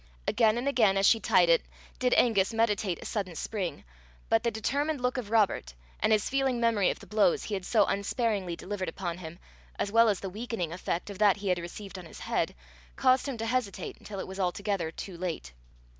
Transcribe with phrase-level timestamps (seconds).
[0.27, 1.61] Again and again, as she tied it,
[1.99, 3.83] did Angus meditate a sudden spring,
[4.29, 7.67] but the determined look of Robert, and his feeling memory of the blows he had
[7.67, 9.37] so unsparingly delivered upon him,
[9.77, 12.55] as well as the weakening effect of that he had received on his head,
[12.95, 15.53] caused him to hesitate until it was altogether too late.